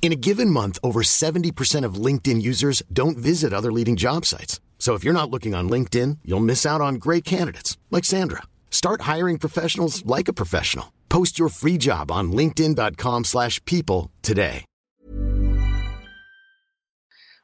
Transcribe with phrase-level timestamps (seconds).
[0.00, 4.58] In a given month, over 70% of LinkedIn users don't visit other leading job sites.
[4.78, 8.44] So if you're not looking on LinkedIn, you'll miss out on great candidates like Sandra.
[8.70, 10.94] Start hiring professionals like a professional.
[11.10, 14.64] Post your free job on linkedin.com/people slash people today.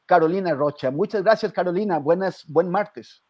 [0.06, 0.90] Carolina Rocha.
[0.90, 1.98] Muchas gracias, Carolina.
[1.98, 3.22] Buenas, buen martes.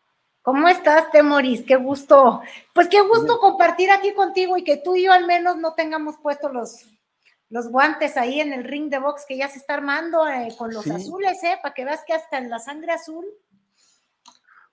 [0.42, 1.62] ¿Cómo estás, Temoris?
[1.62, 2.42] Qué gusto.
[2.74, 6.16] Pues qué gusto compartir aquí contigo y que tú y yo al menos no tengamos
[6.18, 6.86] puestos los,
[7.54, 10.72] los guantes ahí en el ring de box que ya se está armando eh, con
[10.74, 10.90] los Sí.
[10.90, 11.56] azules, ¿eh?
[11.62, 13.24] Para que veas que hasta en la sangre azul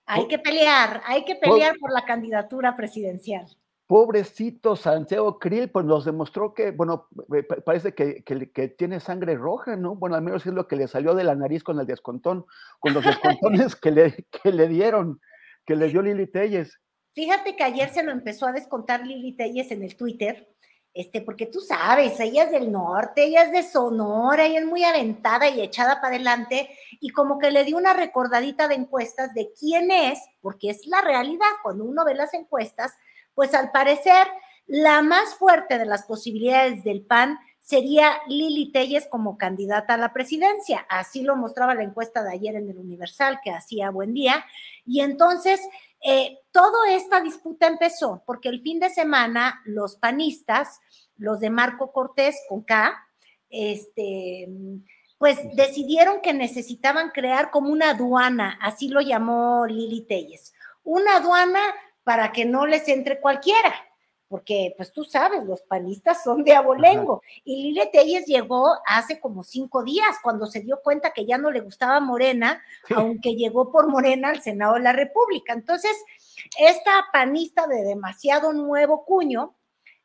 [0.05, 3.45] hay que pelear, hay que pelear por la candidatura presidencial.
[3.87, 7.07] Pobrecito Santiago Krill, pues nos demostró que, bueno,
[7.47, 9.95] pa- parece que, que- que tiene sangre roja, ¿no?
[9.95, 12.45] Bueno, al menos es lo que le salió de la nariz con el descontón,
[12.79, 15.21] con los descontones que le, que le dieron,
[15.65, 16.79] que le dio Lili Telles.
[17.13, 20.50] Fíjate que ayer se lo empezó a descontar Lili Telles en el Twitter,
[20.93, 24.83] este, porque tú sabes, ella es del norte, ella es de Sonora, ella es muy
[24.83, 29.51] aventada y echada para adelante, y como que le dio una recordadita de encuestas de
[29.57, 32.93] quién es, porque es la realidad, cuando uno ve las encuestas,
[33.33, 34.27] pues al parecer
[34.67, 40.13] la más fuerte de las posibilidades del PAN sería Lili Telles como candidata a la
[40.13, 40.85] presidencia.
[40.89, 44.45] Así lo mostraba la encuesta de ayer en el Universal, que hacía buen día.
[44.85, 45.61] Y entonces,
[46.03, 50.79] eh, toda esta disputa empezó porque el fin de semana los panistas,
[51.17, 52.93] los de Marco Cortés con K,
[53.49, 54.47] este,
[55.17, 60.53] pues decidieron que necesitaban crear como una aduana, así lo llamó Lili Telles,
[60.83, 61.59] una aduana
[62.03, 63.73] para que no les entre cualquiera,
[64.31, 67.21] porque pues tú sabes, los panistas son de abolengo.
[67.43, 71.51] Y Lili Telles llegó hace como cinco días, cuando se dio cuenta que ya no
[71.51, 72.63] le gustaba Morena,
[72.95, 75.51] aunque llegó por Morena al Senado de la República.
[75.51, 75.91] Entonces,
[76.57, 79.57] esta panista de demasiado nuevo cuño,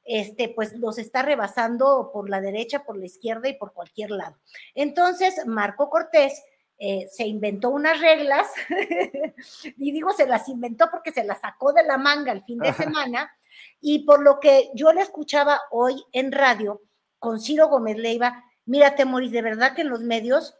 [0.02, 4.36] este, pues los está rebasando por la derecha, por la izquierda y por cualquier lado.
[4.74, 6.42] Entonces, Marco Cortés
[6.78, 8.48] eh, se inventó unas reglas,
[9.78, 12.72] y digo se las inventó porque se las sacó de la manga el fin de
[12.72, 13.32] semana,
[13.80, 16.82] y por lo que yo le escuchaba hoy en radio
[17.18, 20.54] con Ciro Gómez Leiva, mira, Temoris, de verdad que en los medios,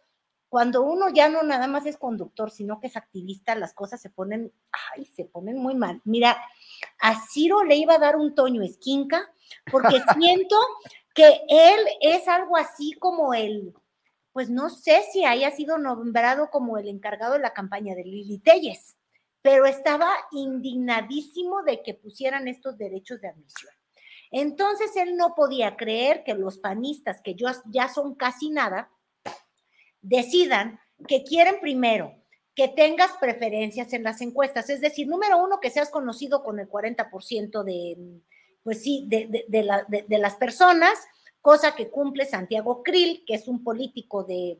[0.49, 4.11] cuando uno ya no nada más es conductor, sino que es activista, las cosas se
[4.11, 4.53] ponen,
[4.94, 6.00] ay, se ponen muy mal.
[6.05, 6.37] Mira,
[7.00, 9.31] a Ciro le iba a dar un Toño Esquinca,
[9.71, 10.56] porque siento
[11.15, 13.75] que él es algo así como el,
[14.33, 18.38] pues no sé si haya sido nombrado como el encargado de la campaña de Lili
[18.38, 18.95] Telles,
[19.46, 23.72] pero estaba indignadísimo de que pusieran estos derechos de admisión.
[24.32, 27.36] Entonces él no podía creer que los panistas, que
[27.70, 28.90] ya son casi nada,
[30.02, 32.12] decidan que quieren primero
[32.56, 36.68] que tengas preferencias en las encuestas, es decir, número uno, que seas conocido con el
[36.68, 37.96] 40% de,
[38.64, 40.98] pues sí, de- de las personas,
[41.40, 44.58] cosa que cumple Santiago Krill, que es un político de,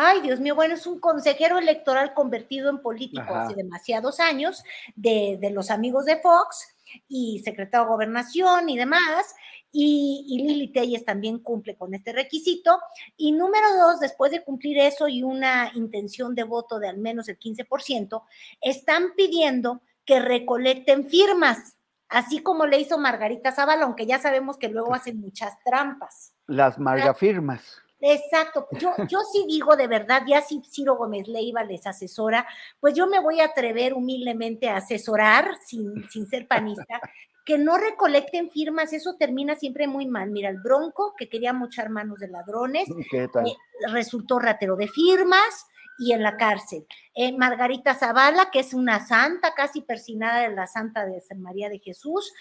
[0.00, 3.42] ay Dios mío, bueno, es un consejero electoral convertido en político Ajá.
[3.42, 4.62] hace demasiados años,
[4.94, 6.68] de, de los amigos de Fox
[7.08, 9.34] y secretario de gobernación y demás,
[9.72, 12.78] y, y Lili Telles también cumple con este requisito.
[13.16, 17.28] Y número dos, después de cumplir eso y una intención de voto de al menos
[17.28, 18.22] el 15%,
[18.60, 21.76] están pidiendo que recolecten firmas,
[22.08, 26.32] así como le hizo Margarita Zavala, aunque ya sabemos que luego hacen muchas trampas.
[26.46, 27.82] Las margafirmas.
[28.00, 32.46] Exacto, yo, yo sí digo de verdad, ya si Ciro Gómez Leiva les asesora,
[32.78, 37.00] pues yo me voy a atrever humildemente a asesorar sin, sin ser panista,
[37.44, 40.30] que no recolecten firmas, eso termina siempre muy mal.
[40.30, 43.56] Mira, el Bronco, que quería mochar manos de ladrones, eh,
[43.90, 45.66] resultó ratero de firmas
[45.98, 46.86] y en la cárcel.
[47.14, 51.68] Eh, Margarita Zavala, que es una santa, casi persinada de la santa de San María
[51.68, 52.32] de Jesús,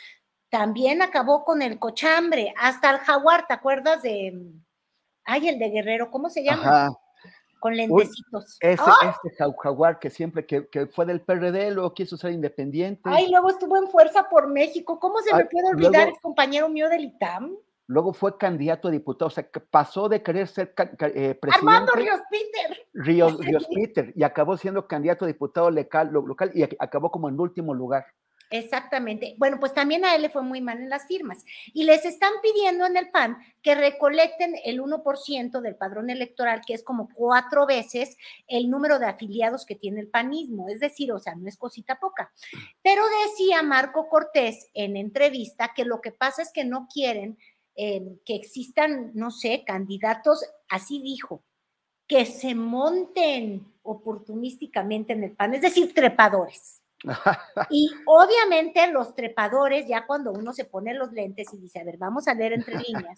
[0.49, 4.33] también acabó con el cochambre, hasta el jaguar, ¿te acuerdas de,
[5.27, 6.63] ay, el de Guerrero, ¿cómo se llama?
[6.63, 6.89] Ajá.
[7.59, 8.57] Con lentecitos.
[8.59, 9.15] ese, ¡Ah!
[9.23, 13.01] este jaguar que siempre, que, que, fue del PRD, luego quiso ser independiente.
[13.05, 14.99] Ay, luego estuvo en Fuerza por México.
[14.99, 17.55] ¿Cómo se me puede olvidar, el compañero mío del ITAM?
[17.87, 21.49] Luego fue candidato a diputado, o sea, que pasó de querer ser eh, presidente.
[21.51, 22.85] Armando Ríos Peter.
[22.93, 27.39] Ríos, Ríos Peter, y acabó siendo candidato a diputado local, local y acabó como en
[27.39, 28.05] último lugar.
[28.49, 29.35] Exactamente.
[29.37, 31.43] Bueno, pues también a él le fue muy mal en las firmas.
[31.73, 36.73] Y les están pidiendo en el PAN que recolecten el 1% del padrón electoral, que
[36.73, 38.17] es como cuatro veces
[38.47, 40.69] el número de afiliados que tiene el panismo.
[40.69, 42.31] Es decir, o sea, no es cosita poca.
[42.81, 47.37] Pero decía Marco Cortés en entrevista que lo que pasa es que no quieren
[47.75, 51.43] eh, que existan, no sé, candidatos, así dijo,
[52.07, 56.81] que se monten oportunísticamente en el PAN, es decir, trepadores.
[57.69, 61.97] Y obviamente los trepadores, ya cuando uno se pone los lentes y dice, a ver,
[61.97, 63.15] vamos a leer entre líneas,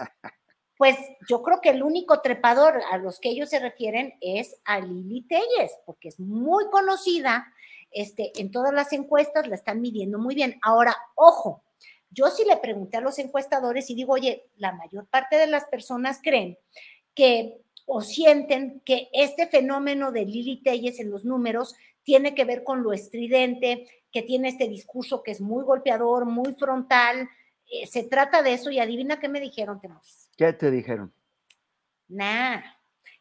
[0.77, 0.95] pues
[1.27, 5.23] yo creo que el único trepador a los que ellos se refieren es a Lili
[5.23, 7.53] Telles, porque es muy conocida,
[7.91, 10.57] este, en todas las encuestas la están midiendo muy bien.
[10.61, 11.63] Ahora, ojo,
[12.11, 15.65] yo sí le pregunté a los encuestadores y digo, oye, la mayor parte de las
[15.65, 16.57] personas creen
[17.13, 17.61] que
[17.91, 22.83] o sienten que este fenómeno de Lili Telles en los números tiene que ver con
[22.83, 27.27] lo estridente, que tiene este discurso que es muy golpeador, muy frontal.
[27.67, 30.29] Eh, se trata de eso y adivina qué me dijeron, Temoris.
[30.37, 31.11] ¿Qué te dijeron?
[32.09, 32.61] Nah,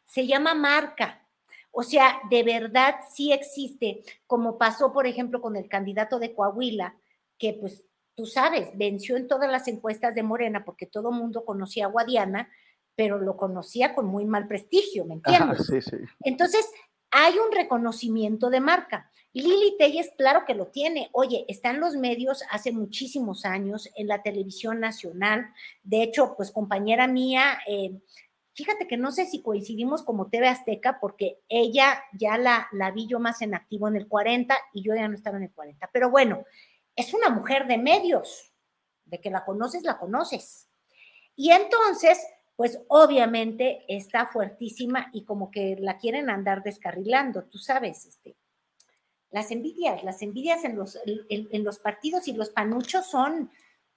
[0.05, 1.27] se llama marca.
[1.71, 6.95] O sea, de verdad sí existe, como pasó, por ejemplo, con el candidato de Coahuila,
[7.39, 11.43] que pues tú sabes, venció en todas las encuestas de Morena porque todo el mundo
[11.43, 12.49] conocía a Guadiana,
[12.99, 15.67] pero lo conocía con muy mal prestigio, ¿me entiendes?
[15.67, 15.95] sí, sí.
[16.19, 16.69] Entonces,
[17.11, 19.09] hay un reconocimiento de marca.
[19.31, 21.07] Lili Telles, claro que lo tiene.
[21.13, 25.47] Oye, está en los medios hace muchísimos años, en la televisión nacional.
[25.81, 27.97] De hecho, pues compañera mía, eh,
[28.51, 33.07] fíjate que no sé si coincidimos como TV Azteca, porque ella ya la, la vi
[33.07, 35.89] yo más en activo en el 40 y yo ya no estaba en el 40.
[35.93, 36.43] Pero bueno,
[36.97, 38.53] es una mujer de medios.
[39.05, 40.67] De que la conoces, la conoces.
[41.37, 42.19] Y entonces,
[42.59, 48.35] pues obviamente está fuertísima y como que la quieren andar descarrilando, tú sabes, este,
[49.31, 53.49] las envidias, las envidias en los, en, los partidos y los panuchos son,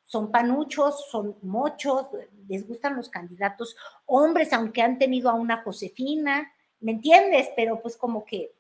[0.05, 2.07] son panuchos, son mochos,
[2.47, 3.75] les gustan los candidatos
[4.07, 7.49] hombres, aunque han tenido a una Josefina, ¿me entiendes?
[7.57, 8.55] Pero pues como que...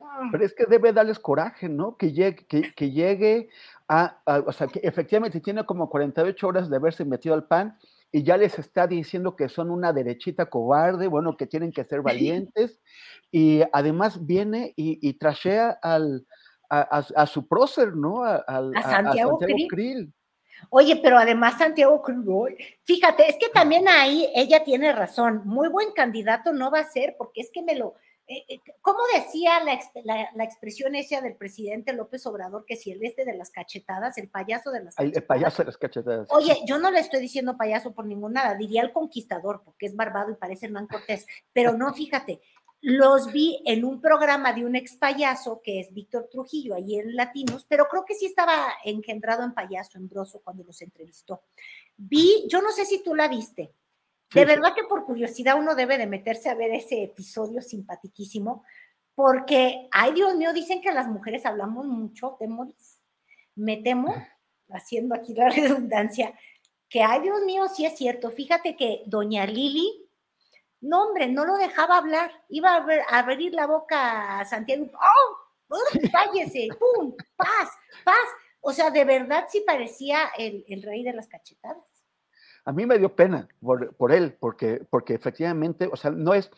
[0.00, 0.26] Ah.
[0.32, 1.98] Pero es que debe darles coraje, ¿no?
[1.98, 3.50] Que llegue, que, llegue
[3.88, 7.78] a, o sea, que efectivamente tiene como 48 horas de haberse metido al PAN
[8.10, 12.02] y ya les está diciendo que son una derechita cobarde, bueno, que tienen que ser
[12.02, 12.80] valientes,
[13.30, 16.26] y además viene y, trashea al,
[16.70, 18.24] a, su prócer, ¿no?
[18.24, 18.44] A,
[18.82, 19.38] Santiago,
[19.68, 20.12] Krill.
[20.70, 25.92] Oye, pero además Santiago Krill, fíjate, es que también ahí ella tiene razón, muy buen
[25.92, 27.94] candidato no va a ser, porque es que me lo,
[28.82, 29.60] ¿Cómo decía
[30.04, 34.28] la, expresión esa del presidente López Obrador que si el este de las cachetadas, el
[34.28, 35.22] payaso de las cachetadas?
[35.22, 36.28] El, payaso de las cachetadas.
[36.30, 39.96] Oye, yo no le estoy diciendo payaso por ningún nada, diría el conquistador, porque es
[39.96, 42.40] barbado y parece Hernán Cortés, pero no, fíjate,
[42.80, 47.16] los vi en un programa de un ex payaso que es Víctor Trujillo, ahí en
[47.16, 51.42] Latinos, pero creo que sí estaba engendrado en payaso, en broso, cuando los entrevistó.
[51.96, 53.72] Vi, yo no sé si tú la viste,
[54.34, 58.64] de verdad que por curiosidad uno debe de meterse a ver ese episodio simpatiquísimo,
[59.14, 63.00] porque, ay Dios mío, dicen que las mujeres hablamos mucho, Temoris.
[63.56, 64.14] Me temo,
[64.70, 66.34] haciendo aquí la redundancia,
[66.88, 68.30] que, ay Dios mío, sí es cierto.
[68.30, 70.08] Fíjate que doña Lili,
[70.80, 75.68] no hombre, no lo dejaba hablar, iba a, abrir la boca a Santiago, ¡oh!
[76.12, 76.68] ¡Cállese!
[76.78, 77.14] ¡Pum!
[77.36, 77.70] ¡Paz!
[78.04, 78.28] ¡Paz!
[78.60, 81.97] O sea, de verdad sí parecía el, el rey de las cachetadas
[82.68, 86.50] a mí me dio pena por, él, porque, porque efectivamente, o sea, no es,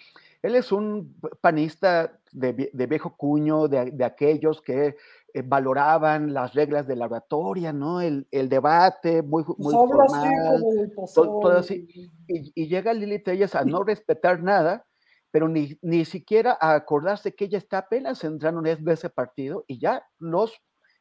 [0.42, 2.52] él es un panista de,
[2.88, 4.96] viejo cuño, de, aquellos que
[5.32, 8.00] eh, valoraban las reglas de la oratoria, ¿no?
[8.00, 11.86] El, debate muy, muy formal, todo, así.
[12.26, 14.84] Y, llega Lili Telles a no respetar nada,
[15.30, 19.78] pero ni, ni siquiera a acordarse que ella está apenas entrando en ese partido y
[19.78, 20.60] ya los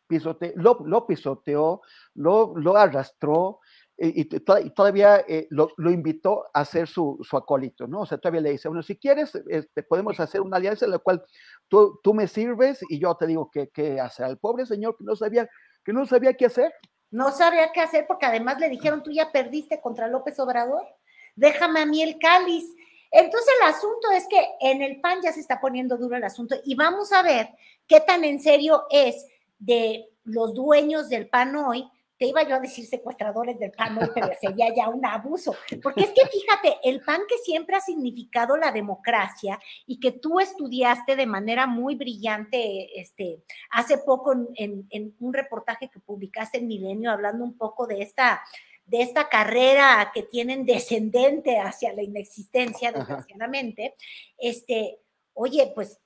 [0.10, 1.82] pisote, lo, lo pisoteó,
[2.16, 3.60] lo, lo arrastró,
[4.02, 4.26] y,
[4.70, 8.02] todavía eh, lo, invitó a ser su, acólito, ¿no?
[8.02, 11.00] O sea, todavía le dice, bueno, si quieres, este, podemos hacer una alianza en la
[11.00, 11.24] cual
[11.68, 14.26] tú, tú me sirves y yo te digo qué, qué hacer.
[14.26, 15.50] Al pobre señor que no sabía,
[15.84, 16.74] que no sabía qué hacer.
[17.12, 20.86] No sabía qué hacer porque además le dijeron, tú ya perdiste contra López Obrador,
[21.36, 22.66] déjame a mí el cáliz.
[23.12, 26.56] Entonces el asunto es que en el PAN ya se está poniendo duro el asunto
[26.64, 27.50] y vamos a ver
[27.88, 29.26] qué tan en serio es
[29.58, 31.90] de los dueños del PAN hoy
[32.20, 35.56] te iba yo a decir secuestradores del PAN, pero sería ya un abuso.
[35.82, 39.58] Porque es que fíjate, el PAN que siempre ha significado la democracia
[39.88, 45.90] y que tú estudiaste de manera muy brillante este, hace poco en, en un reportaje
[45.90, 48.42] que publicaste en Milenio hablando un poco de esta
[48.86, 53.94] de esta carrera que tienen descendente hacia la inexistencia, desgraciadamente,
[54.40, 54.98] este,
[55.34, 56.00] oye, pues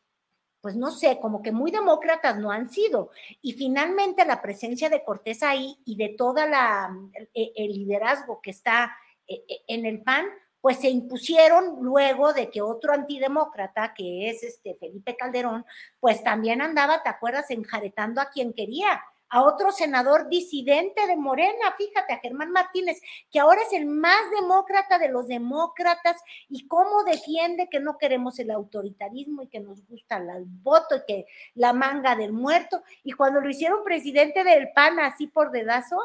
[0.64, 3.12] pues no sé, como que muy demócratas no han sido.
[3.42, 6.98] Y finalmente la presencia de Cortés ahí y de toda la
[7.34, 8.96] e, el, liderazgo que está
[9.28, 10.26] e, e, en el PAN,
[10.62, 15.66] pues se impusieron luego de que otro antidemócrata, que es este Felipe Calderón,
[16.00, 21.74] pues también andaba, ¿te acuerdas?, enjaretando a quien quería a otro senador disidente de Morena,
[21.76, 26.18] fíjate, a Germán Martínez, que ahora es el más demócrata de los demócratas
[26.50, 31.06] y cómo defiende que no queremos el autoritarismo y que nos gusta el voto y
[31.08, 31.26] que
[31.56, 32.84] la manga del muerto.
[33.04, 36.00] Y cuando lo hicieron presidente del PAN así por dedazo,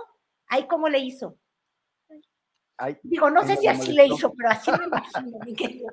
[0.47, 1.37] ahí cómo le hizo.
[3.03, 5.91] Digo, no sé si así le hizo, pero así me imagino, mi querido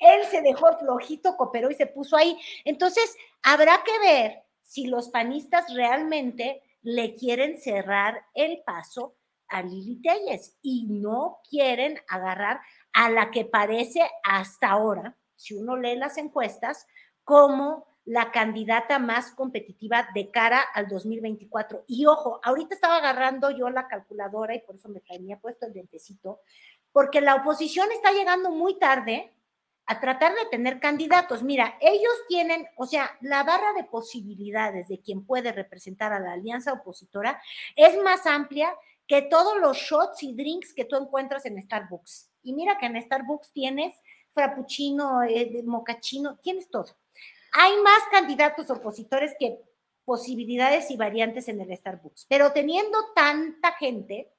[0.00, 2.36] Él se dejó flojito, cooperó y se puso ahí.
[2.64, 9.16] Entonces, habrá que ver si los panistas realmente le quieren cerrar el paso
[9.48, 12.60] a Lili Telles y no quieren agarrar
[12.92, 16.86] a la que parece hasta ahora, si uno lee las encuestas,
[17.24, 21.84] como la candidata más competitiva de cara al 2024.
[21.86, 25.72] Y ojo, ahorita estaba agarrando yo la calculadora y por eso me tenía puesto el
[25.72, 26.40] dentecito,
[26.92, 29.34] porque la oposición está llegando muy tarde
[29.88, 31.42] a tratar de tener candidatos.
[31.42, 36.34] Mira, ellos tienen, o sea, la barra de posibilidades de quien puede representar a la
[36.34, 37.40] alianza opositora
[37.74, 38.72] es más amplia
[39.06, 42.30] que todos los shots y drinks que tú encuentras en Starbucks.
[42.42, 43.94] Y mira que en Starbucks tienes
[44.32, 46.94] frappuccino, eh, mocachino, tienes todo.
[47.52, 49.58] Hay más candidatos opositores que
[50.04, 54.30] posibilidades y variantes en el Starbucks, pero teniendo tanta gente,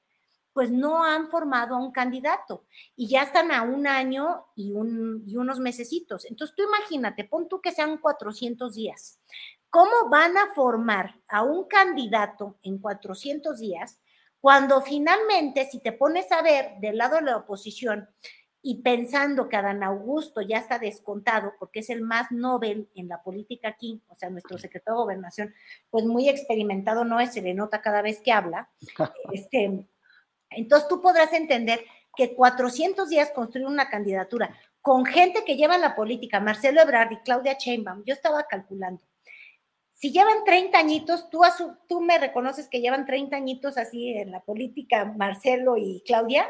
[0.52, 2.64] pues no han formado a un candidato
[2.96, 6.24] y ya están a un año y, un, y unos mesecitos.
[6.24, 9.20] Entonces tú imagínate, pon tú que sean 400 días.
[9.68, 14.00] ¿Cómo van a formar a un candidato en 400 días
[14.40, 18.08] cuando finalmente, si te pones a ver del lado de la oposición
[18.62, 23.22] y pensando que Adán Augusto ya está descontado porque es el más Nobel en la
[23.22, 25.54] política aquí, o sea, nuestro secretario de gobernación,
[25.90, 28.70] pues muy experimentado no es, se le nota cada vez que habla,
[29.32, 29.86] este,
[30.50, 31.84] entonces tú podrás entender
[32.16, 37.18] que 400 días construir una candidatura con gente que lleva la política, Marcelo Ebrard y
[37.18, 39.02] Claudia Sheinbaum, yo estaba calculando.
[39.92, 41.42] Si llevan 30 añitos, tú,
[41.86, 46.46] tú me reconoces que llevan 30 añitos así en la política, Marcelo y Claudia.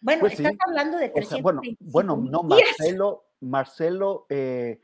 [0.00, 1.42] Bueno, pues estás hablando de 300.
[1.42, 4.80] bueno, bueno, no, Marcelo, Marcelo, eh,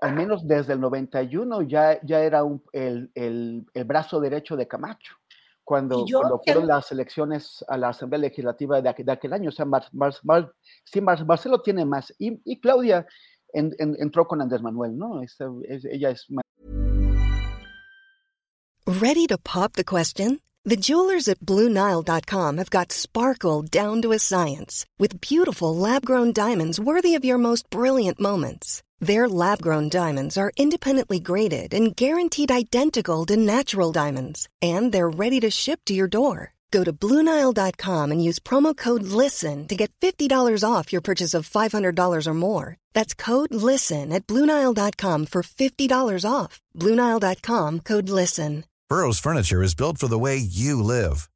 [0.00, 5.16] al menos desde el 91 ya, ya era el, el brazo derecho de Camacho
[5.64, 6.06] cuando,
[6.44, 9.48] fueron las elecciones a la Asamblea Legislativa de, aquel, de aquel año.
[9.48, 10.52] O sea, Mar, Mar, Mar,
[10.84, 12.14] sí, Marcelo tiene más.
[12.18, 13.06] Y, y Claudia
[13.52, 15.22] en, en, entró con Andrés Manuel, ¿no?
[15.22, 16.26] Esta, es, ella es.
[18.86, 20.40] ¿Ready to pop the question?
[20.66, 26.32] The jewelers at BlueNile.com have got sparkle down to a science with beautiful lab grown
[26.32, 28.82] diamonds worthy of your most brilliant moments.
[29.00, 35.10] Their lab grown diamonds are independently graded and guaranteed identical to natural diamonds, and they're
[35.10, 36.54] ready to ship to your door.
[36.70, 40.28] Go to Bluenile.com and use promo code LISTEN to get $50
[40.68, 42.76] off your purchase of $500 or more.
[42.92, 46.60] That's code LISTEN at Bluenile.com for $50 off.
[46.76, 48.64] Bluenile.com code LISTEN.
[48.90, 51.28] Burrow's Furniture is built for the way you live.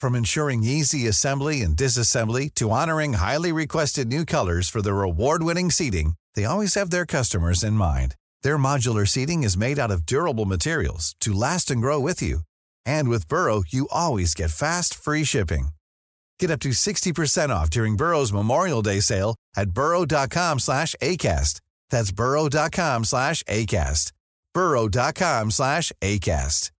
[0.00, 5.42] From ensuring easy assembly and disassembly to honoring highly requested new colors for their award
[5.42, 8.14] winning seating, they always have their customers in mind.
[8.42, 12.40] Their modular seating is made out of durable materials to last and grow with you.
[12.86, 15.68] And with Burrow, you always get fast, free shipping.
[16.38, 21.60] Get up to 60% off during Burrow's Memorial Day sale at burrow.com slash ACAST.
[21.90, 24.12] That's burrow.com slash ACAST.
[24.54, 26.70] burrow.com slash ACAST.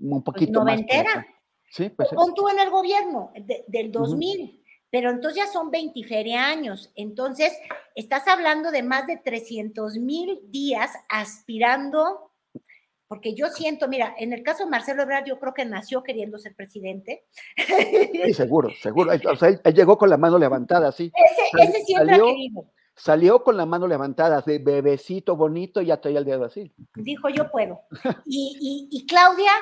[0.00, 1.16] Un poquito Noventera.
[1.16, 1.24] más.
[1.72, 2.08] Sí, pues.
[2.14, 4.40] Pon tú en el gobierno de, del 2000.
[4.40, 4.58] Uh -huh.
[4.90, 6.90] Pero entonces ya son 20 años.
[6.94, 7.52] Entonces,
[7.94, 12.32] estás hablando de más de 300 mil días aspirando,
[13.06, 16.38] porque yo siento, mira, en el caso de Marcelo Ebrard, yo creo que nació queriendo
[16.38, 17.24] ser presidente.
[18.24, 19.12] Sí, seguro, seguro.
[19.30, 21.12] O sea, él, llegó con la mano levantada, sí.
[21.14, 22.64] Ese, ese siempre salió, ha querido.
[22.94, 26.72] Salió con la mano levantada, de bebecito bonito, y ya traía el dedo así.
[26.96, 27.82] Dijo, yo puedo.
[28.26, 29.52] Y, y, y Claudia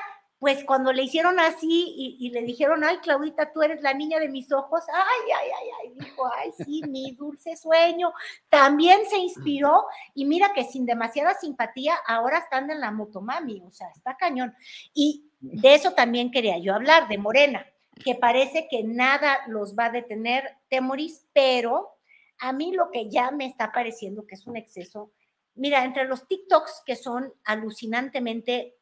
[0.46, 4.28] pues cuando le hicieron así y, le dijeron, ay, Claudita, tú eres la niña de
[4.28, 8.12] mis ojos, ay, ay, ay, ay, dijo, ay, sí, mi dulce sueño,
[8.48, 13.72] también se inspiró y mira que sin demasiada simpatía, ahora están en la motomami, o
[13.72, 14.54] sea, está cañón.
[14.94, 17.66] Y de eso también quería yo hablar, de Morena,
[18.04, 21.96] que parece que nada los va a detener, Temoris, pero
[22.38, 25.10] a mí lo que ya me está pareciendo que es un exceso,
[25.56, 28.76] mira, entre los TikToks que son alucinantemente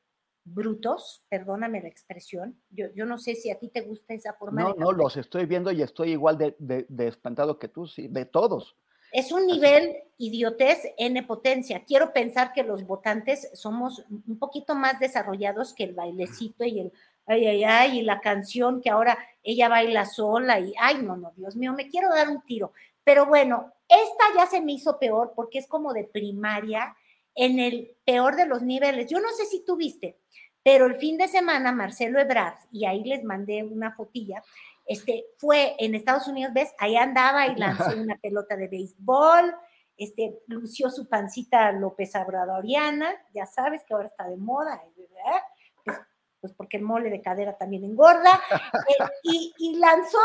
[0.44, 4.62] brutos, perdóname la expresión, yo, yo no sé si a ti te gusta esa forma
[4.62, 4.80] no, de...
[4.80, 8.76] No, los estoy viendo y estoy igual de, de, espantado que tú, sí, de todos.
[9.10, 11.84] Es un nivel idiotez en potencia.
[11.84, 16.92] Quiero pensar que los votantes somos un poquito más desarrollados que el bailecito y el
[17.26, 21.32] ay, ay, ay, y la canción que ahora ella baila sola y, ay, no, no,
[21.36, 22.72] Dios mío, me quiero dar un tiro.
[23.02, 26.96] Pero bueno, esta ya se me hizo peor porque es como de primaria
[27.34, 29.08] en el peor de los niveles.
[29.08, 30.18] Yo no sé si tú viste,
[30.62, 34.42] pero el fin de semana Marcelo Ebrard, y ahí les mandé una fotilla,
[34.86, 36.72] este, fue en Estados Unidos, ¿ves?
[36.78, 39.54] Ahí andaba y lanzó una pelota de béisbol,
[39.96, 45.40] este, lució su pancita López Abradoriana, ya sabes que ahora está de moda, ¿verdad?
[45.84, 45.98] Pues,
[46.40, 48.40] pues porque el mole de cadera también engorda,
[48.88, 50.18] eh, y, lanzó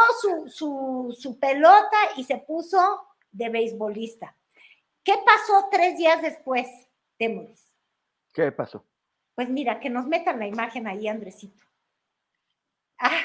[0.48, 2.80] su, su pelota y se puso
[3.32, 4.36] de beisbolista.
[5.04, 6.68] ¿Qué pasó tres días después?
[8.34, 8.86] ¿Qué pasó?
[9.36, 11.64] Pues mira, que nos metan la imagen ahí, Andresito.
[12.98, 13.22] Ah,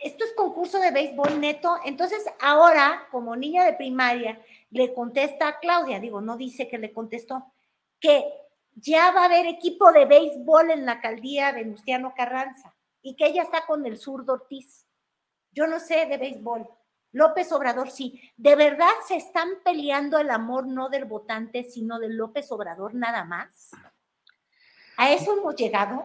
[0.00, 1.76] esto es concurso de béisbol neto.
[1.84, 6.92] Entonces, ahora, como niña de primaria, le contesta a Claudia, digo, no dice que le
[6.92, 7.52] contestó,
[8.00, 8.24] que
[8.74, 13.42] ya va a haber equipo de béisbol en la alcaldía Venustiano Carranza y que ella
[13.42, 14.86] está con el zurdo Ortiz.
[15.52, 16.68] Yo no sé de béisbol,
[17.14, 18.20] López Obrador sí.
[18.36, 23.24] ¿De verdad se están peleando el amor no del votante, sino del López Obrador nada
[23.24, 23.70] más?
[24.96, 26.04] ¿A eso hemos llegado?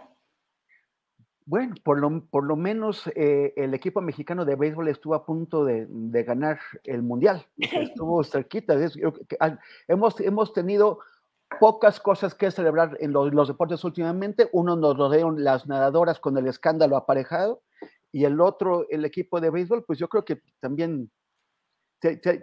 [1.46, 5.66] Bueno, por lo, por lo menos eh, el equipo mexicano de béisbol estuvo a punto
[5.66, 5.88] de,
[6.24, 7.44] ganar el mundial.
[7.58, 8.76] Estuvo cerquita.
[9.88, 11.00] hemos, hemos tenido
[11.60, 14.48] pocas cosas que celebrar en los, los deportes últimamente.
[14.52, 17.64] Uno nos rodearon las nadadoras con el escándalo aparejado
[18.12, 21.12] y el otro, el equipo de béisbol, pues yo creo que también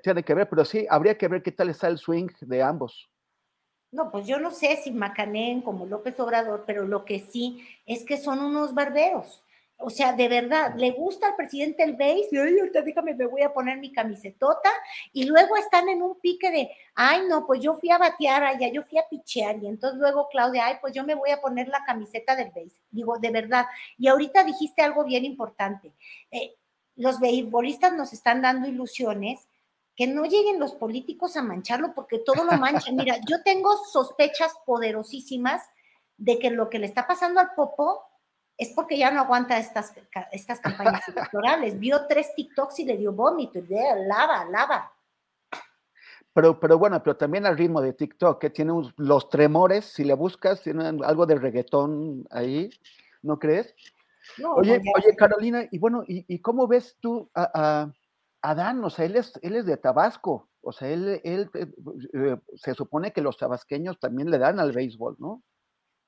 [0.03, 3.11] tiene que ver, pero sí, habría que ver qué tal está el swing de ambos.
[3.91, 8.05] No, pues yo no sé si Macanén como López Obrador, pero lo que sí es
[8.05, 9.43] que son unos barberos.
[9.79, 13.27] O sea, de verdad, le gusta al presidente el base, y ay, ahorita dígame, me
[13.27, 14.71] voy a poner mi camisetota,
[15.13, 18.69] y luego están en un pique de, ay, no, pues yo fui a batear allá,
[18.69, 21.69] yo fui a pichear, y entonces luego Claudia, ay, pues yo me voy a poner
[21.69, 22.81] la camiseta del base.
[22.91, 23.67] Digo, de verdad.
[23.99, 25.93] Y ahorita dijiste algo bien importante.
[26.31, 26.55] Eh,
[26.95, 29.47] los beisbolistas nos están dando ilusiones,
[29.95, 32.97] que no lleguen los políticos a mancharlo, porque todo lo manchan.
[32.97, 35.63] Mira, yo tengo sospechas poderosísimas
[36.17, 38.03] de que lo que le está pasando al Popo
[38.59, 39.93] es porque ya no aguanta estas,
[40.33, 41.79] estas campañas electorales.
[41.79, 43.61] Vio tres TikToks y le dio vómito,
[44.07, 44.93] lava, lava.
[46.33, 50.15] Pero, pero bueno, pero también al ritmo de TikTok, que tiene los tremores, si le
[50.15, 52.69] buscas, tiene algo de reggaetón ahí,
[53.23, 53.75] ¿no crees?
[54.45, 57.91] oye, oye, Carolina, y bueno, ¿y, cómo ves tú a,
[58.43, 58.85] a, Dan?
[58.85, 61.67] O sea, él es, él es de Tabasco, o sea, él, él eh,
[62.13, 65.43] eh, se supone que los tabasqueños también le dan al béisbol, ¿no?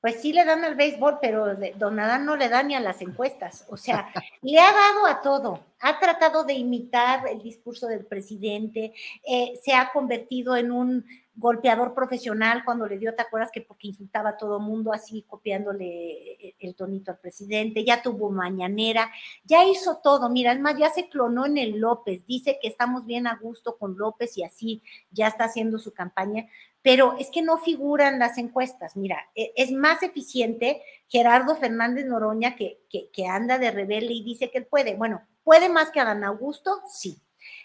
[0.00, 3.02] Pues sí le dan al béisbol, pero Don Adán no le da ni a las
[3.02, 3.64] encuestas.
[3.68, 4.08] O sea,
[4.42, 5.64] le ha dado a todo.
[5.80, 8.92] Ha tratado de imitar el discurso del presidente,
[9.26, 11.04] eh, se ha convertido en un
[11.36, 16.56] golpeador profesional cuando le dio, ¿te acuerdas que porque insultaba a todo mundo así copiándole
[16.58, 17.84] el tonito al presidente?
[17.84, 19.08] Ya tuvo mañanera,
[19.44, 20.28] ya hizo todo.
[20.30, 23.76] Mira, es más, ya se clonó en el López, dice que estamos bien a gusto
[23.76, 24.82] con López y así
[25.12, 26.48] ya está haciendo su campaña
[26.88, 28.96] pero es que no figuran las encuestas.
[28.96, 34.50] Mira, e, es más eficiente Gerardo Fernández Noroña que, que, anda de rebelde y dice
[34.50, 34.94] que él puede.
[34.94, 36.80] Bueno, ¿puede más que Adán Augusto?
[36.90, 37.18] Sí.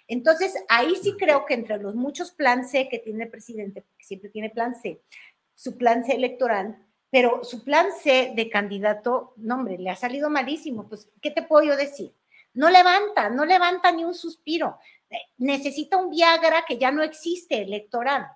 [0.09, 4.03] Entonces, ahí sí creo que entre los muchos plan C que tiene el presidente, porque
[4.03, 5.01] siempre tiene plan C,
[5.55, 10.29] su plan C electoral, pero su plan C de candidato, no hombre, le ha salido
[10.29, 10.89] malísimo.
[10.89, 12.13] Pues, ¿qué te puedo yo decir?
[12.53, 14.79] No levanta, no levanta ni un suspiro.
[15.09, 18.27] Eh, necesita un Viagra que ya no existe electoral.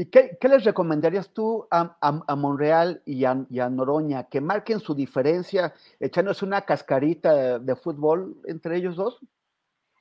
[0.00, 3.34] ¿Y qué, les recomendarías tú a, Monreal y a,
[3.68, 4.24] Noroña?
[4.30, 9.20] ¿Que marquen su diferencia echándose una cascarita de, fútbol entre ellos dos?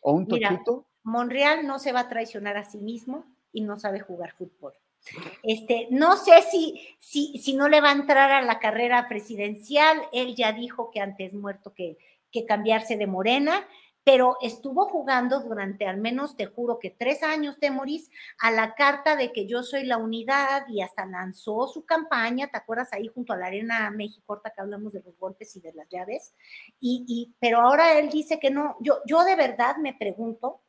[0.01, 0.85] ¿O un tochito?
[1.03, 4.71] Monreal no se va a traicionar a sí mismo y no sabe jugar fútbol.
[5.43, 10.01] Este, no sé si, si, si no le va a entrar a la carrera presidencial.
[10.13, 11.97] Él ya dijo que antes muerto que,
[12.31, 13.67] que cambiarse de morena
[14.11, 19.15] pero estuvo jugando durante al menos, te juro que tres años, Temoris, a la carta
[19.15, 23.33] de que yo soy la unidad y hasta lanzó su campaña, ¿te acuerdas ahí junto
[23.33, 26.33] a la Arena México, que hablamos de los golpes y de las llaves?
[26.79, 30.63] Y, y, pero ahora él dice que no, yo, yo de verdad me pregunto,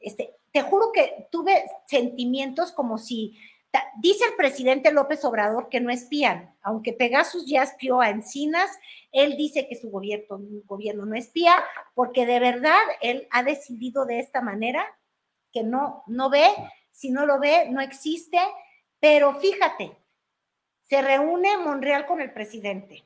[0.00, 3.38] este, te juro que tuve sentimientos como si
[3.98, 8.70] Dice el presidente López Obrador que no espían, aunque Pegasus ya espió a Encinas,
[9.12, 11.54] él dice que su gobierno, no espía,
[11.94, 14.86] porque de verdad él ha decidido de esta manera
[15.52, 16.48] que no, no ve,
[16.90, 18.38] si no lo ve, no existe,
[19.00, 19.96] pero fíjate,
[20.82, 23.04] se reúne Monreal con el presidente.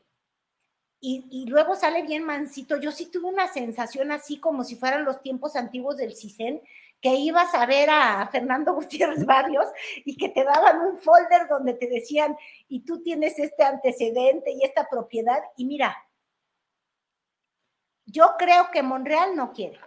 [0.98, 2.80] Y, y, luego sale bien mansito.
[2.80, 6.62] Yo sí tuve una sensación así como si fueran los tiempos antiguos del CISEN,
[7.00, 9.66] que ibas a ver a Fernando Gutiérrez Barrios
[10.04, 12.36] y que te daban un folder donde te decían,
[12.68, 15.96] y tú tienes este antecedente y esta propiedad, y mira,
[18.06, 19.80] yo creo que Monreal no quiere.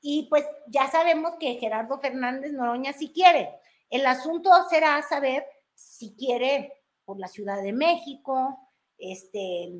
[0.00, 3.50] Y pues ya sabemos que Gerardo Fernández Noroña sí quiere.
[3.88, 6.72] El asunto será saber si quiere
[7.04, 8.58] por la Ciudad de México,
[8.98, 9.72] este,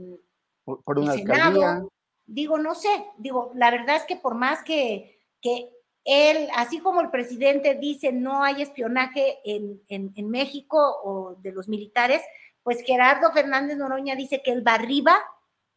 [0.64, 1.85] por, una alcaldía.
[2.25, 5.71] Digo, no sé, digo, la verdad es que por más que, que
[6.05, 12.23] él, así como el presidente dice no hay espionaje en, México o de los militares,
[12.62, 15.17] pues Gerardo Fernández Noroña dice que él va arriba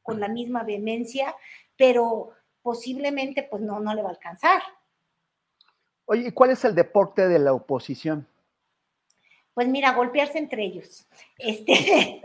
[0.02, 1.36] con la misma vehemencia,
[1.76, 4.62] pero posiblemente pues no, no le va a alcanzar.
[6.06, 8.28] Oye, ¿y cuál es el deporte de la oposición?
[9.54, 11.08] Pues mira, golpearse entre ellos.
[11.38, 12.22] Este,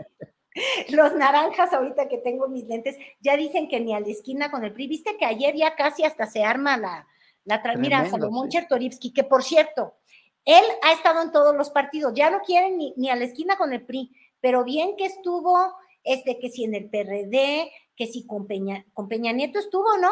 [0.89, 4.63] los naranjas, ahorita que tengo mis lentes, ya dicen que ni a la esquina con
[4.63, 4.87] el PRI.
[4.87, 7.07] Viste que ayer ya casi hasta se arma la,
[7.45, 9.95] la mira, Salomón Chertorivsky, que por cierto,
[10.45, 13.73] él ha estado en todos los partidos, ya no quieren ni, a la esquina con
[13.73, 18.47] el PRI, pero bien que estuvo, este, que si en el PRD, que si con
[18.47, 20.09] Peña, con Peña Nieto estuvo, ¿no?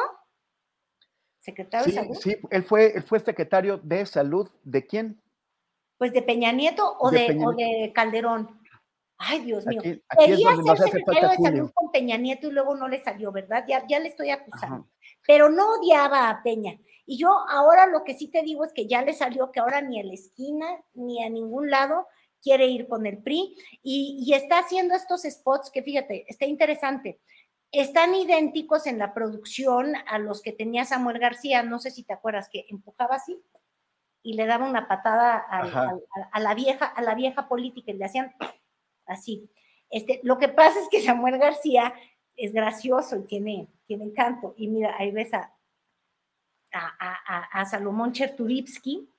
[1.39, 2.15] Secretario de Salud.
[2.15, 5.21] Sí, él fue, él fue secretario de Salud, ¿de quién?
[5.97, 8.59] Pues de Peña Nieto o de, de Calderón.
[9.17, 9.81] Ay, Dios mío.
[9.81, 13.65] Quería ser secretario de Salud con Peña Nieto y luego no le salió, ¿verdad?
[13.67, 14.87] Ya, ya le estoy acusando.
[15.27, 16.79] Pero no odiaba a Peña.
[17.11, 19.81] Y yo ahora lo que sí te digo es que ya le salió que ahora
[19.81, 22.05] ni a la esquina ni a ningún lado
[22.39, 27.19] quiere ir con el PRI y, está haciendo estos spots que fíjate, está interesante.
[27.71, 32.13] Están idénticos en la producción a los que tenía Samuel García, no sé si te
[32.13, 33.41] acuerdas, que empujaba así
[34.21, 38.35] y le daba una patada a, la vieja, a la vieja política y le hacían
[39.07, 39.49] así.
[39.89, 41.91] Este, lo que pasa es que Samuel García
[42.35, 44.53] es gracioso y tiene, tiene encanto.
[44.57, 45.55] Y mira, ahí ves a,
[46.73, 49.10] a, Salomón Cherturipsky.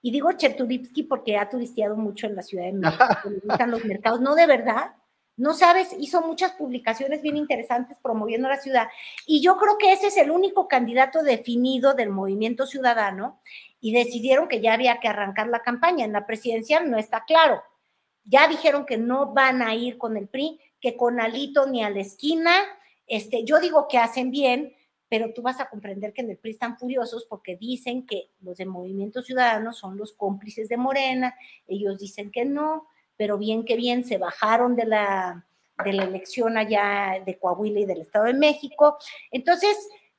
[0.00, 3.84] Y digo Cherturipsky porque ha turisteado mucho en la Ciudad de México, le gustan los
[3.84, 4.20] mercados.
[4.20, 4.92] No, de verdad,
[5.38, 8.88] no sabes, hizo muchas publicaciones bien interesantes promoviendo la ciudad.
[9.24, 13.40] Y yo creo que ese es el único candidato definido del movimiento ciudadano
[13.80, 16.04] y decidieron que ya había que arrancar la campaña.
[16.04, 17.62] En la presidencial no está claro.
[18.24, 21.90] Ya dijeron que no van a ir con el PRI, que con Alito ni a
[21.90, 22.52] la esquina.
[23.06, 24.74] Este, yo digo que hacen bien,
[25.08, 28.58] pero tú vas a comprender que en el PRI están furiosos porque dicen que los
[28.58, 31.34] de Movimiento Ciudadano son los cómplices de Morena,
[31.66, 35.46] ellos dicen que no, pero bien que bien se bajaron de la,
[35.84, 38.98] de la elección allá de Coahuila y del Estado de México.
[39.30, 39.76] Entonces,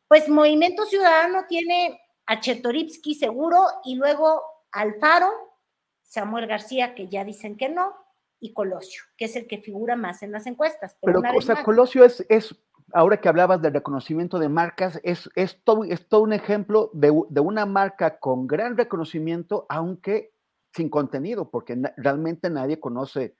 [0.07, 5.31] pues Movimiento Ciudadano tiene a Chetoripsky seguro y luego Alfaro,
[6.01, 7.93] Samuel García, que ya dicen que no,
[8.39, 10.97] y Colosio, que es el que figura más en las encuestas.
[11.01, 12.55] Pero, o sea, Colosio es, es
[12.93, 17.09] ahora que hablabas del reconocimiento de marcas, es, es, todo, es todo un ejemplo de,
[17.11, 20.33] una marca con gran reconocimiento, aunque
[20.73, 23.35] sin contenido, porque realmente nadie conoce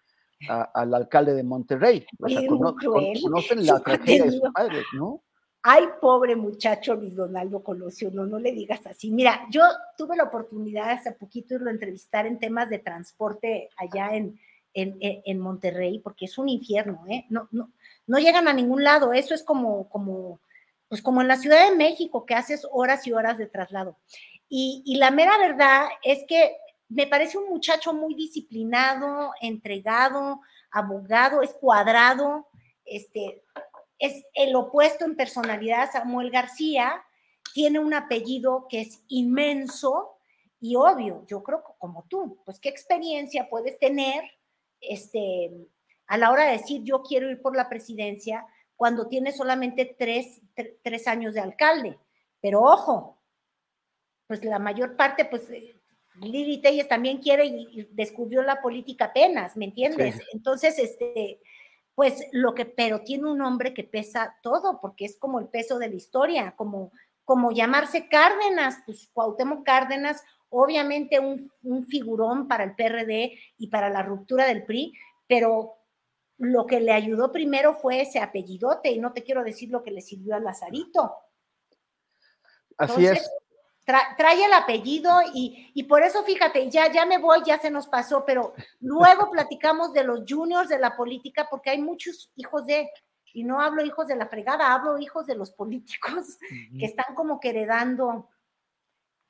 [0.48, 2.06] al alcalde de Monterrey.
[2.20, 5.22] O sea, conocen la tragedia de sus padres, ¿no?
[5.62, 9.12] Ay, pobre muchacho Luis Donaldo Colosio, no, no le digas así.
[9.12, 9.62] Mira, yo
[9.98, 14.40] tuve la oportunidad hace poquito de entrevistar en temas de transporte allá en,
[14.74, 17.26] en, Monterrey, porque es un infierno, ¿eh?
[17.30, 17.72] No, no,
[18.10, 19.14] no llegan a ningún lado.
[19.14, 20.42] Eso es como, como,
[20.88, 23.98] pues como en la Ciudad de México, que haces horas y horas de traslado.
[24.50, 30.42] Y, la mera verdad es que me parece un muchacho muy disciplinado, entregado,
[30.72, 32.48] abogado, es cuadrado,
[32.84, 33.44] este,
[34.00, 37.04] es el opuesto en personalidad Samuel García,
[37.54, 40.18] tiene un apellido que es inmenso
[40.60, 44.24] y obvio, yo creo que como tú, pues qué experiencia puedes tener
[44.82, 45.52] este,
[46.10, 48.46] a la hora de decir yo quiero ir por la presidencia
[48.76, 50.42] cuando tiene solamente tres,
[50.84, 52.00] tres años de alcalde.
[52.42, 53.22] Pero ojo,
[54.26, 55.76] pues la mayor parte, pues eh,
[56.16, 60.20] Lili Telles también quiere y, descubrió la política apenas, ¿me entiendes?
[60.34, 61.42] Entonces, este,
[61.94, 65.78] pues lo que, pero tiene un nombre que pesa todo, porque es como el peso
[65.78, 66.92] de la historia, como,
[67.24, 73.90] como llamarse Cárdenas, pues Cuauhtémoc Cárdenas, obviamente un, un figurón para el PRD y para
[73.90, 74.94] la ruptura del PRI,
[75.28, 75.79] pero
[76.40, 79.92] lo que le ayudó primero fue ese apellidote, y no te quiero decir lo que
[79.92, 81.14] le sirvió a Lazarito.
[82.78, 83.30] Así es.
[83.86, 87.88] trae el apellido y, y, por eso fíjate, ya, ya me voy, ya se nos
[87.88, 92.90] pasó, pero luego platicamos de los juniors de la política porque hay muchos hijos de,
[93.34, 96.38] y no hablo hijos de la fregada, hablo hijos de los políticos
[96.80, 98.30] que están como que heredando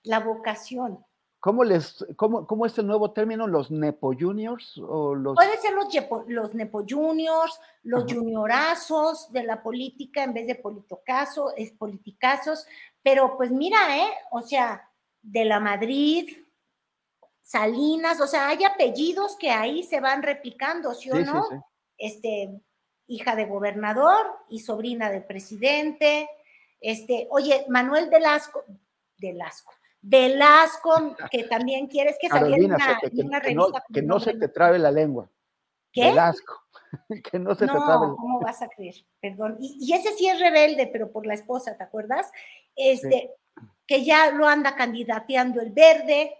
[0.03, 1.03] la vocación.
[1.39, 3.47] ¿Cómo, les, cómo, ¿Cómo es el nuevo término?
[3.47, 4.78] ¿Los Nepo Juniors?
[4.78, 5.36] O los...
[5.36, 5.88] Puede ser los,
[6.28, 12.65] los Nepo Juniors, los juniorazos de la política en vez de politocaso, es politicazos,
[13.02, 14.10] pero pues mira, ¿eh?
[14.32, 14.89] O sea,
[15.21, 16.28] de la Madrid,
[17.41, 21.45] Salinas, o sea, hay apellidos que ahí se van replicando, ¿sí o no?
[21.97, 22.62] Este,
[23.08, 26.30] hija de gobernador y sobrina del presidente.
[26.80, 28.63] Este, oye, Manuel Delasco,
[29.17, 33.83] Delasco, Velasco, que también quieres que saliera una, que, una revista.
[33.93, 35.29] Que no, se te trabe la lengua.
[35.91, 36.05] ¿Qué?
[36.05, 36.63] Velasco.
[37.31, 38.07] que no se te trabe.
[38.07, 38.95] No, ¿cómo vas a creer?
[39.21, 39.57] Perdón.
[39.59, 42.31] Y, ese sí es rebelde, pero por la esposa, ¿te acuerdas?
[42.75, 43.31] Este,
[43.85, 46.35] que ya lo anda candidateando el verde.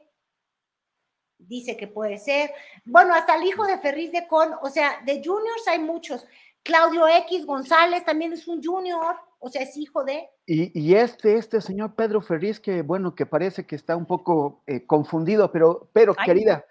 [1.38, 2.52] Dice que puede ser.
[2.86, 6.26] Bueno, hasta el hijo de Ferriz de Con, o sea, de juniors hay muchos.
[6.63, 10.30] Claudio X González también es un junior o sea, es hijo de...
[10.45, 14.86] Y, este, este señor Pedro Ferriz, que bueno, que parece que está un poco eh,
[14.86, 16.65] confundido, pero, pero querida,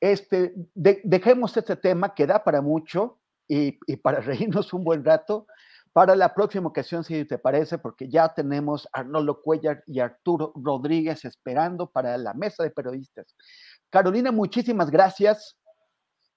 [0.00, 5.46] este, dejemos este tema que da para mucho y, para reírnos un buen rato.
[5.92, 10.52] Para la próxima ocasión, si te parece, porque ya tenemos a Arnoldo Cuellar y Arturo
[10.54, 13.34] Rodríguez esperando para la mesa de periodistas.
[13.90, 15.58] Carolina, muchísimas gracias.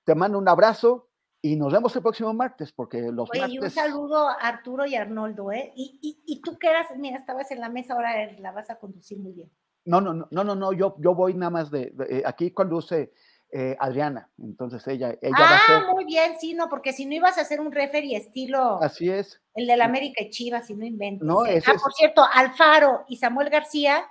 [0.03, 1.11] Te mando un abrazo
[1.41, 3.56] y nos vemos el próximo martes, porque los Oye, martes...
[3.56, 5.71] y un saludo a Arturo y Arnoldo, ¿eh?
[5.75, 8.75] Y, y, y, tú que eras, mira, estabas en la mesa, ahora la vas a
[8.75, 9.51] conducir muy bien.
[9.86, 13.12] No, no, no, no, no, yo, yo voy nada más de, eh, aquí conduce
[13.51, 15.91] eh, Adriana, entonces ella, ella ah, va a ser...
[15.91, 18.80] muy bien, sí, no, porque si no ibas a hacer un referee estilo...
[18.82, 19.41] Así es.
[19.56, 21.27] El del América y Chivas, si no inventes.
[21.27, 21.62] No, ¿eh?
[21.65, 24.06] Ah, por cierto, Alfaro y Samuel García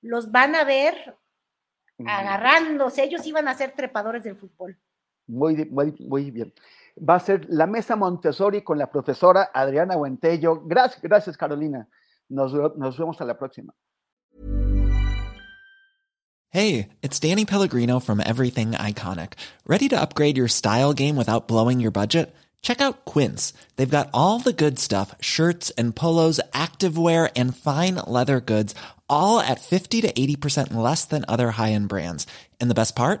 [0.00, 1.18] los van a ver
[2.06, 4.78] agarrándose, ellos iban a ser trepadores del fútbol.
[5.26, 6.52] Muy, muy, muy bien
[6.96, 10.62] va a ser la mesa Montessori con la profesora Adriana Huentello.
[10.64, 11.88] Gracias, gracias Carolina.
[12.28, 13.74] Nos, nos vemos a la próxima.
[16.50, 19.32] Hey, it's Danny Pellegrino from Everything Iconic.
[19.66, 22.32] Ready to upgrade your style game without blowing your budget?
[22.62, 23.52] Check out Quince.
[23.74, 28.74] They've got all the good stuff shirts and polos, activewear, and fine leather goods,
[29.08, 32.26] all at 50 to 80% less than other high end brands.
[32.60, 33.20] And the best part?